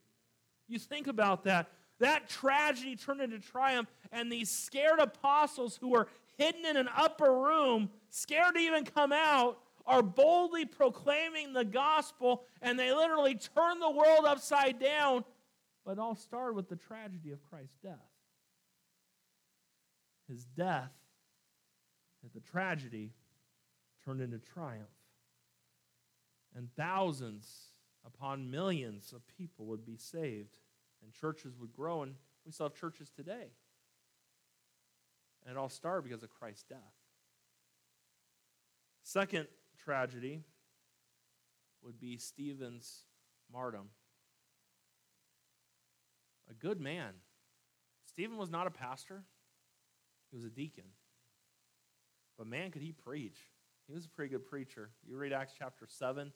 [0.68, 1.70] You think about that.
[1.98, 7.40] That tragedy turned into triumph, and these scared apostles who were hidden in an upper
[7.40, 13.80] room, scared to even come out, are boldly proclaiming the gospel, and they literally turn
[13.80, 15.24] the world upside down.
[15.84, 17.94] But it all started with the tragedy of Christ's death.
[20.28, 20.92] His death,
[22.34, 23.12] the tragedy,
[24.04, 24.84] turned into triumph.
[26.54, 27.67] And thousands
[28.14, 30.58] upon millions of people would be saved,
[31.02, 33.52] and churches would grow, and we still have churches today.
[35.46, 36.78] And it all started because of Christ's death.
[39.02, 39.46] Second
[39.82, 40.40] tragedy
[41.82, 43.04] would be Stephen's
[43.52, 43.88] martyrdom.
[46.50, 47.12] A good man.
[48.04, 49.22] Stephen was not a pastor,
[50.30, 50.84] he was a deacon.
[52.36, 53.38] But man, could he preach.
[53.86, 54.90] He was a pretty good preacher.
[55.06, 56.32] You read Acts chapter 7,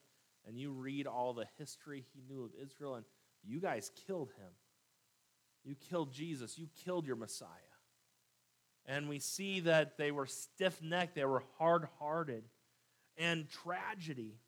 [0.46, 3.05] and you read all the history he knew of Israel, and
[3.44, 4.50] you guys killed him.
[5.64, 6.59] You killed Jesus.
[6.59, 7.48] You killed your Messiah.
[8.87, 12.44] And we see that they were stiff necked, they were hard hearted,
[13.16, 14.38] and tragedy.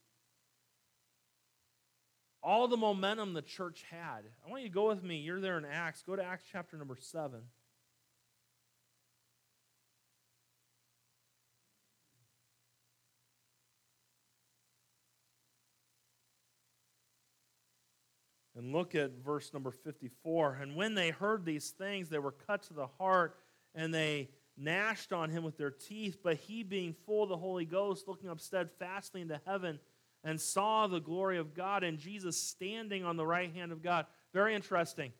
[2.42, 4.24] All the momentum the church had.
[4.44, 5.18] I want you to go with me.
[5.18, 6.02] You're there in Acts.
[6.02, 7.40] Go to Acts chapter number 7.
[18.56, 20.58] And look at verse number 54.
[20.60, 23.36] And when they heard these things, they were cut to the heart,
[23.74, 26.18] and they gnashed on him with their teeth.
[26.22, 29.80] But he, being full of the Holy Ghost, looking up steadfastly into heaven,
[30.22, 34.06] and saw the glory of God and Jesus standing on the right hand of God.
[34.32, 35.12] Very interesting.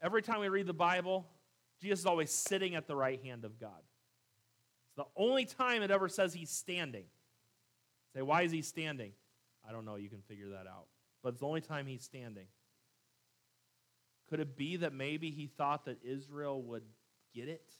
[0.00, 1.26] Every time we read the Bible,
[1.82, 3.80] Jesus is always sitting at the right hand of God.
[4.86, 7.04] It's the only time it ever says he's standing.
[8.14, 9.12] Say, why is he standing?
[9.68, 9.96] I don't know.
[9.96, 10.86] You can figure that out.
[11.22, 12.46] But it's the only time he's standing.
[14.28, 16.82] Could it be that maybe he thought that Israel would
[17.34, 17.74] get it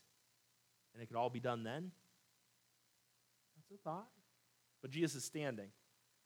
[0.94, 1.90] and it could all be done then?
[3.56, 4.08] That's a thought.
[4.80, 5.68] But Jesus is standing.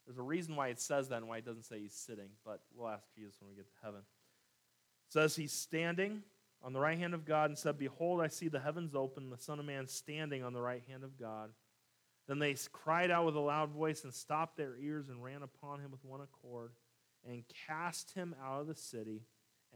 [0.07, 2.61] There's a reason why it says that and why it doesn't say he's sitting, but
[2.75, 4.01] we'll ask Jesus when we get to heaven.
[4.01, 6.23] It says he's standing
[6.63, 9.39] on the right hand of God and said, Behold, I see the heavens open, the
[9.39, 11.51] Son of Man standing on the right hand of God.
[12.29, 15.81] Then they cried out with a loud voice and stopped their ears and ran upon
[15.81, 16.73] him with one accord
[17.29, 19.23] and cast him out of the city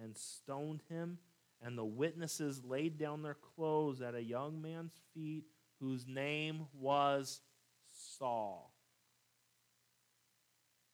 [0.03, 1.19] and stoned him.
[1.63, 5.45] And the witnesses laid down their clothes at a young man's feet
[5.81, 7.41] whose name was
[8.19, 8.73] Saul.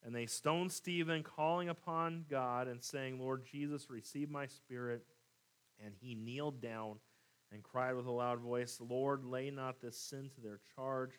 [0.05, 5.05] And they stoned Stephen, calling upon God and saying, Lord Jesus, receive my spirit.
[5.85, 6.97] And he kneeled down
[7.53, 11.13] and cried with a loud voice, Lord, lay not this sin to their charge.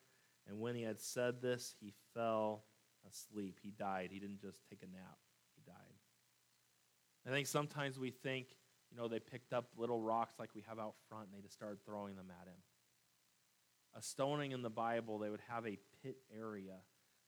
[0.48, 2.66] And when he had said this, he fell
[3.10, 3.60] asleep.
[3.62, 4.10] He died.
[4.12, 5.18] He didn't just take a nap.
[7.26, 8.48] I think sometimes we think,
[8.92, 11.54] you know, they picked up little rocks like we have out front and they just
[11.56, 12.58] started throwing them at him.
[13.96, 16.78] A stoning in the Bible, they would have a pit area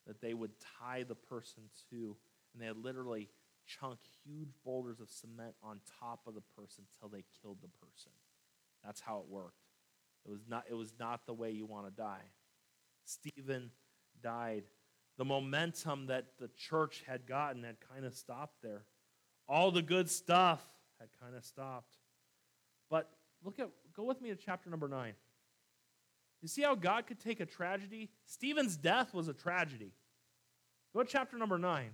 [0.08, 2.16] that they would tie the person to,
[2.54, 3.30] and they would literally
[3.66, 8.12] chunk huge boulders of cement on top of the person till they killed the person.
[8.84, 9.64] That's how it worked.
[10.26, 12.24] It was not, it was not the way you want to die.
[13.06, 13.72] Stephen
[14.22, 14.64] died.
[15.18, 18.84] The momentum that the church had gotten had kind of stopped there
[19.48, 20.64] all the good stuff
[21.00, 21.96] had kind of stopped.
[22.90, 23.10] But
[23.44, 25.14] look at, go with me to chapter number nine.
[26.42, 28.10] You see how God could take a tragedy?
[28.26, 29.94] Stephen's death was a tragedy.
[30.94, 31.92] Go to chapter number nine.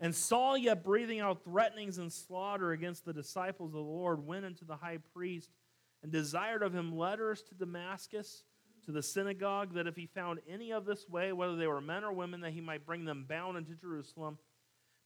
[0.00, 4.44] And Saul, yet breathing out threatenings and slaughter against the disciples of the Lord, went
[4.44, 5.50] unto the high priest
[6.02, 8.42] and desired of him letters to Damascus,
[8.86, 12.02] to the synagogue, that if he found any of this way, whether they were men
[12.02, 14.38] or women, that he might bring them bound into Jerusalem.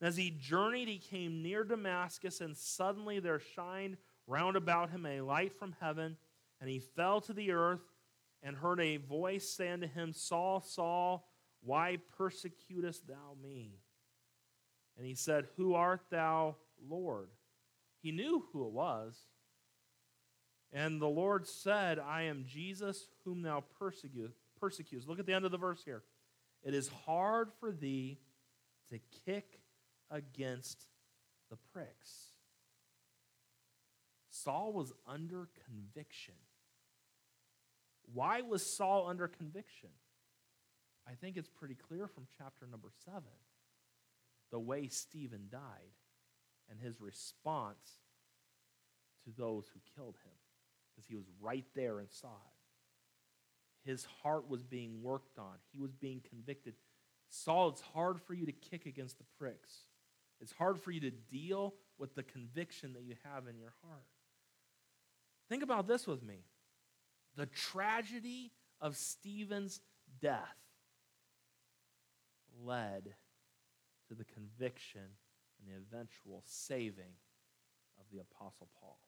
[0.01, 5.23] As he journeyed, he came near Damascus, and suddenly there shined round about him a
[5.23, 6.17] light from heaven,
[6.61, 7.81] and he fell to the earth
[8.43, 11.29] and heard a voice saying to him, Saul, Saul,
[11.63, 13.79] why persecutest thou me?
[14.97, 16.57] And he said, Who art thou,
[16.89, 17.29] Lord?
[18.03, 19.19] He knew who it was.
[20.73, 25.09] And the Lord said, I am Jesus whom thou persecutest.
[25.09, 26.03] Look at the end of the verse here.
[26.63, 28.19] It is hard for thee
[28.91, 29.61] to kick
[30.11, 30.87] against
[31.51, 32.33] the pricks.
[34.31, 36.35] Saul was under conviction.
[38.13, 39.91] Why was Saul under conviction?
[41.09, 43.23] I think it's pretty clear from chapter number seven
[44.53, 45.93] the way Stephen died
[46.71, 48.01] and his response
[49.25, 50.33] to those who killed him
[50.95, 53.91] because he was right there and saw it.
[53.91, 56.75] His heart was being worked on, he was being convicted.
[57.29, 59.81] Saul, it's hard for you to kick against the pricks.
[60.41, 64.05] It's hard for you to deal with the conviction that you have in your heart.
[65.49, 66.45] Think about this with me
[67.37, 69.81] the tragedy of Stephen's
[70.21, 70.57] death
[72.65, 73.15] led
[74.09, 77.13] to the conviction and the eventual saving
[77.99, 78.99] of the Apostle Paul.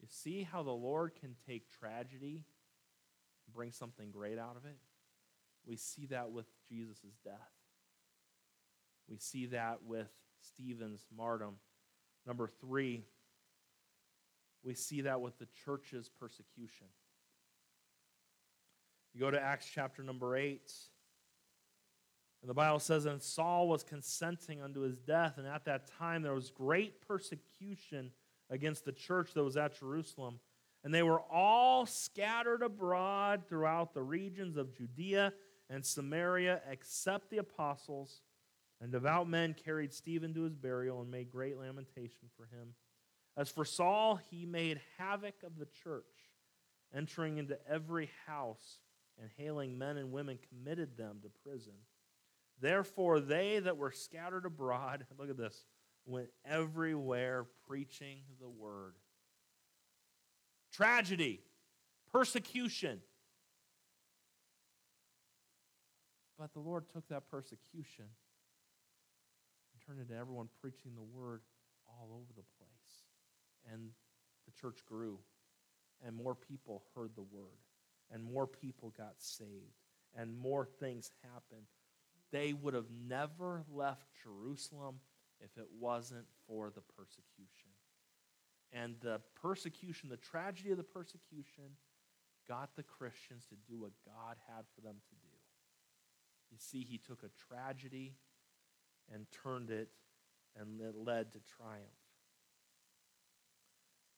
[0.00, 2.44] You see how the Lord can take tragedy
[3.46, 4.76] and bring something great out of it?
[5.66, 7.63] We see that with Jesus' death.
[9.08, 10.08] We see that with
[10.40, 11.56] Stephen's martyrdom.
[12.26, 13.04] Number three,
[14.62, 16.86] we see that with the church's persecution.
[19.12, 20.72] You go to Acts chapter number 8,
[22.42, 26.22] and the Bible says, And Saul was consenting unto his death, and at that time
[26.22, 28.10] there was great persecution
[28.50, 30.40] against the church that was at Jerusalem.
[30.82, 35.32] And they were all scattered abroad throughout the regions of Judea
[35.70, 38.20] and Samaria, except the apostles.
[38.84, 42.74] And devout men carried Stephen to his burial and made great lamentation for him.
[43.34, 46.04] As for Saul, he made havoc of the church,
[46.94, 48.80] entering into every house
[49.18, 51.72] and hailing men and women, committed them to prison.
[52.60, 55.64] Therefore, they that were scattered abroad, look at this,
[56.04, 58.96] went everywhere preaching the word.
[60.74, 61.40] Tragedy,
[62.12, 63.00] persecution.
[66.38, 68.04] But the Lord took that persecution
[69.86, 71.40] turned into everyone preaching the word
[71.86, 73.04] all over the place.
[73.72, 73.90] And
[74.46, 75.18] the church grew,
[76.04, 77.60] and more people heard the word,
[78.12, 79.80] and more people got saved,
[80.16, 81.66] and more things happened.
[82.30, 84.96] They would have never left Jerusalem
[85.40, 87.70] if it wasn't for the persecution.
[88.72, 91.76] And the persecution, the tragedy of the persecution,
[92.48, 95.34] got the Christians to do what God had for them to do.
[96.50, 98.14] You see, he took a tragedy
[99.12, 99.88] and turned it,
[100.56, 101.82] and it led to triumph.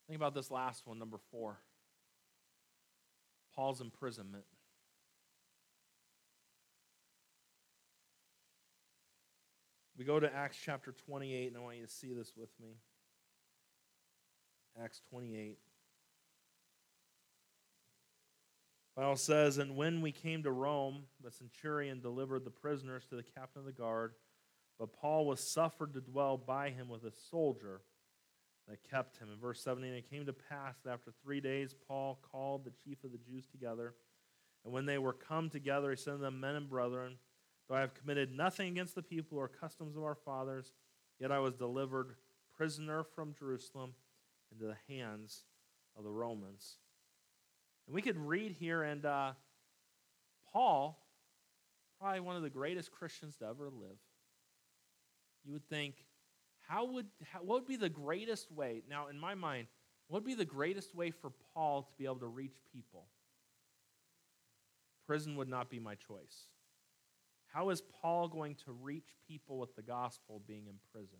[0.06, 1.58] Think about this last one, number four
[3.54, 4.44] Paul's imprisonment.
[9.98, 12.76] We go to Acts chapter 28, and I want you to see this with me.
[14.82, 15.56] Acts 28.
[18.94, 23.22] Bible says, And when we came to Rome, the centurion delivered the prisoners to the
[23.22, 24.12] captain of the guard,
[24.78, 27.80] but Paul was suffered to dwell by him with a soldier
[28.68, 29.28] that kept him.
[29.32, 33.04] In verse 17, it came to pass that after three days, Paul called the chief
[33.04, 33.94] of the Jews together.
[34.64, 37.18] And when they were come together, he said to them, Men and brethren,
[37.68, 40.72] Though I have committed nothing against the people or customs of our fathers,
[41.18, 42.14] yet I was delivered
[42.56, 43.94] prisoner from Jerusalem
[44.52, 45.44] into the hands
[45.96, 46.76] of the Romans.
[47.86, 49.32] And we could read here, and uh,
[50.52, 51.04] Paul,
[51.98, 53.98] probably one of the greatest Christians to ever live.
[55.46, 55.94] You would think,
[56.68, 58.82] how would how, what would be the greatest way?
[58.90, 59.68] Now, in my mind,
[60.08, 63.06] what would be the greatest way for Paul to be able to reach people?
[65.06, 66.50] Prison would not be my choice.
[67.46, 71.18] How is Paul going to reach people with the gospel being in prison?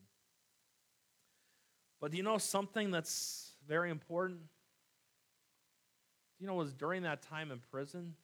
[2.00, 4.40] But do you know something that's very important?
[4.40, 8.14] Do you know it was during that time in prison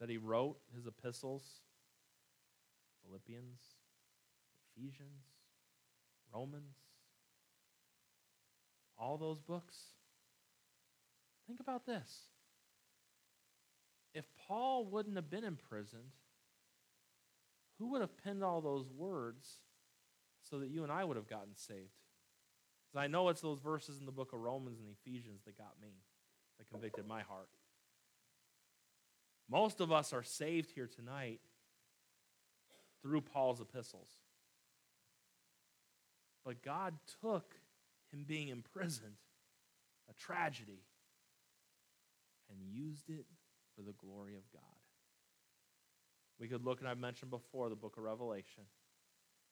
[0.00, 1.44] that he wrote his epistles?
[3.04, 3.60] Philippians,
[4.80, 5.24] Ephesians,
[6.34, 6.76] Romans,
[8.98, 9.76] all those books.
[11.46, 12.28] Think about this.
[14.14, 16.12] If Paul wouldn't have been imprisoned,
[17.78, 19.60] who would have penned all those words
[20.42, 21.90] so that you and I would have gotten saved?
[22.86, 25.74] Because I know it's those verses in the book of Romans and Ephesians that got
[25.80, 25.94] me,
[26.58, 27.48] that convicted my heart.
[29.48, 31.40] Most of us are saved here tonight
[33.02, 34.19] through Paul's epistles.
[36.50, 37.54] But God took
[38.12, 39.14] him being imprisoned,
[40.10, 40.82] a tragedy,
[42.50, 43.24] and used it
[43.76, 44.62] for the glory of God.
[46.40, 48.64] We could look, and I've mentioned before, the book of Revelation.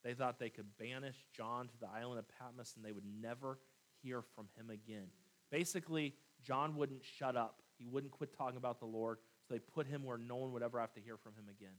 [0.02, 3.60] They thought they could banish John to the island of Patmos and they would never
[4.02, 5.06] hear from him again.
[5.52, 7.62] Basically, John wouldn't shut up.
[7.78, 10.64] He wouldn't quit talking about the Lord, so they put him where no one would
[10.64, 11.76] ever have to hear from him again.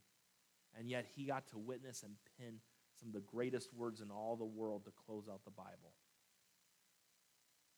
[0.80, 2.60] And yet he got to witness and pen
[3.00, 5.94] some of the greatest words in all the world to close out the Bible.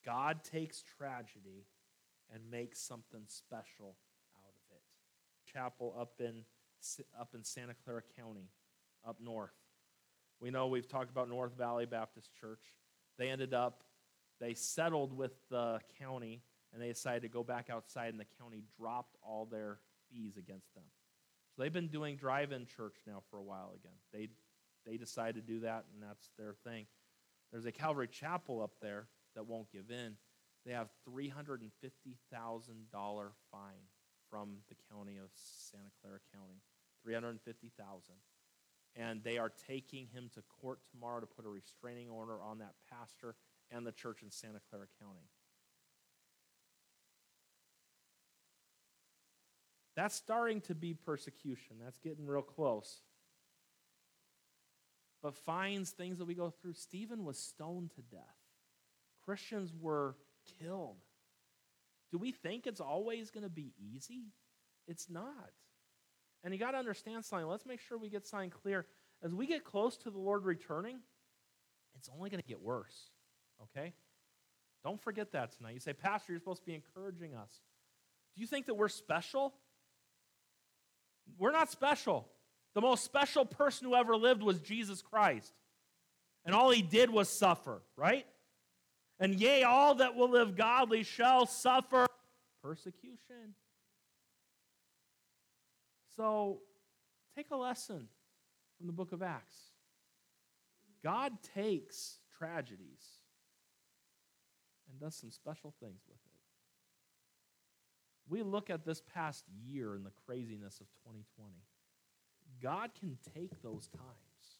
[0.05, 1.67] God takes tragedy
[2.33, 3.97] and makes something special
[4.35, 5.51] out of it.
[5.51, 6.43] Chapel up in
[7.19, 8.49] up in Santa Clara County,
[9.07, 9.53] up north.
[10.39, 12.73] We know we've talked about North Valley Baptist Church.
[13.19, 13.83] They ended up
[14.39, 16.41] they settled with the county
[16.73, 19.77] and they decided to go back outside and the county dropped all their
[20.09, 20.83] fees against them.
[21.55, 23.93] So they've been doing drive-in church now for a while again.
[24.11, 24.29] They
[24.85, 26.85] they decide to do that and that's their thing.
[27.51, 30.15] There's a Calvary Chapel up there that won't give in.
[30.65, 31.69] They have $350,000
[33.51, 33.87] fine
[34.29, 36.61] from the county of Santa Clara County.
[37.03, 38.15] 350,000.
[38.95, 42.75] And they are taking him to court tomorrow to put a restraining order on that
[42.91, 43.35] pastor
[43.71, 45.29] and the church in Santa Clara County.
[49.95, 51.77] That's starting to be persecution.
[51.83, 53.01] That's getting real close.
[55.21, 56.73] But finds things that we go through.
[56.73, 58.21] Stephen was stoned to death.
[59.23, 60.15] Christians were
[60.59, 60.97] killed.
[62.11, 64.33] Do we think it's always going to be easy?
[64.87, 65.51] It's not.
[66.43, 67.47] And you got to understand something.
[67.47, 68.85] Let's make sure we get something clear.
[69.23, 70.99] As we get close to the Lord returning,
[71.95, 73.11] it's only going to get worse.
[73.61, 73.93] Okay?
[74.83, 75.75] Don't forget that tonight.
[75.75, 77.51] You say, Pastor, you're supposed to be encouraging us.
[78.35, 79.53] Do you think that we're special?
[81.37, 82.27] We're not special.
[82.73, 85.53] The most special person who ever lived was Jesus Christ.
[86.45, 88.25] And all he did was suffer, right?
[89.19, 92.07] And yea, all that will live godly shall suffer
[92.63, 93.55] persecution.
[96.15, 96.61] So
[97.35, 98.07] take a lesson
[98.77, 99.57] from the book of Acts.
[101.03, 103.03] God takes tragedies
[104.89, 106.31] and does some special things with it.
[108.29, 111.51] We look at this past year and the craziness of 2020.
[112.61, 114.59] God can take those times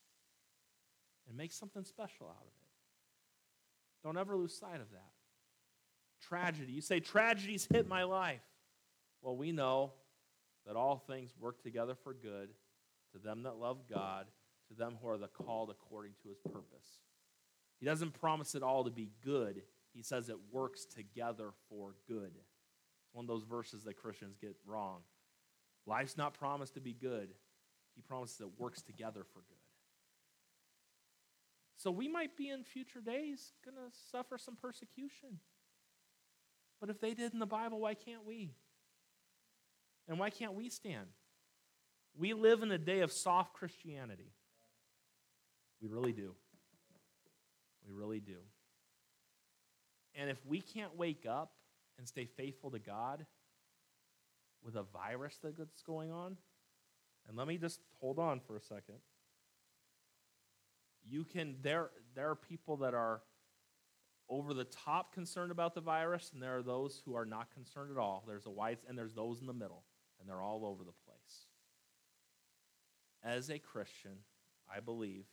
[1.27, 4.03] and make something special out of it.
[4.03, 5.11] Don't ever lose sight of that.
[6.21, 6.71] Tragedy.
[6.71, 8.41] You say, tragedies hit my life.
[9.21, 9.93] Well, we know
[10.65, 12.49] that all things work together for good
[13.13, 14.25] to them that love God,
[14.69, 16.99] to them who are the called according to his purpose.
[17.79, 19.61] He doesn't promise it all to be good,
[19.93, 22.31] he says it works together for good.
[22.33, 24.99] It's one of those verses that Christians get wrong.
[25.85, 27.29] Life's not promised to be good,
[27.95, 29.57] he promises it works together for good.
[31.77, 35.39] So we might be in future days going to suffer some persecution.
[36.79, 38.51] But if they did in the Bible, why can't we?
[40.07, 41.07] And why can't we stand?
[42.15, 44.31] We live in a day of soft Christianity.
[45.81, 46.35] We really do.
[47.87, 48.37] We really do.
[50.13, 51.53] And if we can't wake up
[51.97, 53.25] and stay faithful to God
[54.63, 56.37] with a virus that's going on,
[57.27, 58.95] and let me just hold on for a second.
[61.03, 63.21] You can there there are people that are
[64.29, 67.91] over the top concerned about the virus and there are those who are not concerned
[67.91, 68.23] at all.
[68.27, 69.83] There's a wide and there's those in the middle
[70.19, 71.47] and they're all over the place.
[73.23, 74.17] As a christian
[74.73, 75.25] i believe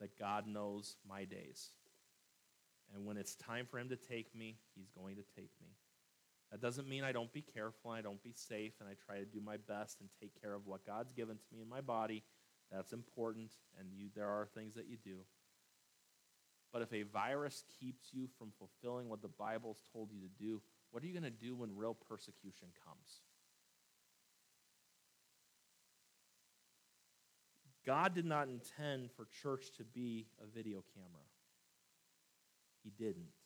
[0.00, 1.70] that god knows my days.
[2.94, 5.76] And when it's time for him to take me he's going to take me
[6.50, 9.18] that doesn't mean i don't be careful and i don't be safe and i try
[9.18, 11.80] to do my best and take care of what god's given to me in my
[11.80, 12.22] body
[12.70, 15.18] that's important, and you, there are things that you do.
[16.72, 20.62] But if a virus keeps you from fulfilling what the Bible's told you to do,
[20.92, 23.22] what are you going to do when real persecution comes?
[27.84, 31.24] God did not intend for church to be a video camera.
[32.84, 33.39] He didn't.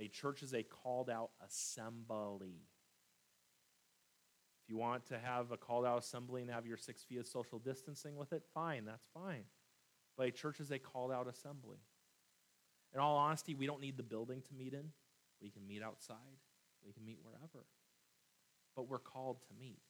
[0.00, 2.56] A church is a called out assembly
[4.64, 7.26] If you want to have a called out assembly and have your six feet of
[7.26, 9.44] social distancing with it, fine, that's fine.
[10.16, 11.78] But a church is a called out assembly.
[12.94, 14.90] In all honesty, we don't need the building to meet in.
[15.40, 16.16] We can meet outside,
[16.84, 17.66] we can meet wherever.
[18.74, 19.80] But we're called to meet.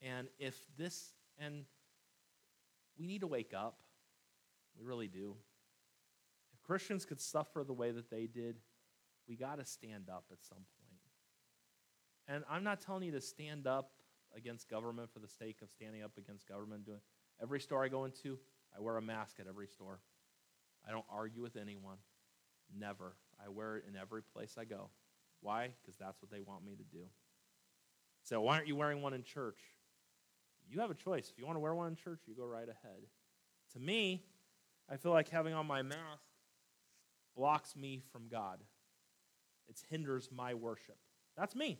[0.00, 1.64] And if this, and
[2.96, 3.78] we need to wake up,
[4.78, 5.34] we really do.
[6.68, 8.56] Christians could suffer the way that they did,
[9.26, 10.68] we got to stand up at some point.
[12.28, 13.92] And I'm not telling you to stand up
[14.36, 16.84] against government for the sake of standing up against government.
[16.84, 17.00] Doing
[17.42, 18.38] every store I go into,
[18.76, 20.00] I wear a mask at every store.
[20.86, 21.96] I don't argue with anyone.
[22.78, 23.16] Never.
[23.42, 24.90] I wear it in every place I go.
[25.40, 25.70] Why?
[25.80, 27.04] Because that's what they want me to do.
[28.24, 29.60] So why aren't you wearing one in church?
[30.70, 31.30] You have a choice.
[31.30, 33.00] If you want to wear one in church, you go right ahead.
[33.72, 34.26] To me,
[34.90, 36.27] I feel like having on my mask
[37.38, 38.58] blocks me from God.
[39.68, 40.96] It hinders my worship.
[41.36, 41.78] That's me.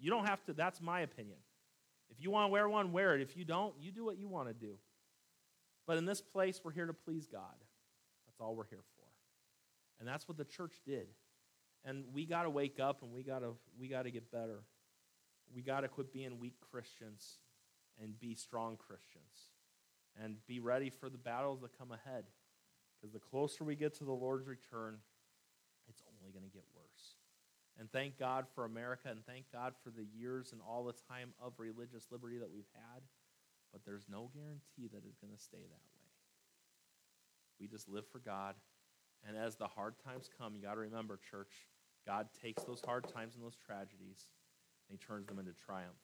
[0.00, 1.38] You don't have to, that's my opinion.
[2.10, 3.22] If you want to wear one, wear it.
[3.22, 4.74] If you don't, you do what you want to do.
[5.86, 7.54] But in this place, we're here to please God.
[8.26, 9.06] That's all we're here for.
[10.00, 11.06] And that's what the church did.
[11.84, 14.62] And we got to wake up and we got to we got to get better.
[15.54, 17.38] We got to quit being weak Christians
[18.02, 19.50] and be strong Christians
[20.22, 22.24] and be ready for the battles that come ahead.
[23.02, 24.98] Because the closer we get to the Lord's return,
[25.88, 27.16] it's only going to get worse.
[27.80, 31.34] And thank God for America and thank God for the years and all the time
[31.42, 33.02] of religious liberty that we've had.
[33.72, 36.06] But there's no guarantee that it's going to stay that way.
[37.58, 38.54] We just live for God.
[39.26, 41.66] And as the hard times come, you got to remember, church,
[42.06, 44.28] God takes those hard times and those tragedies
[44.88, 46.02] and he turns them into triumph.